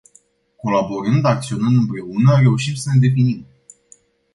[0.57, 3.45] Colaborând, acționând împreună, reușim să ne definim.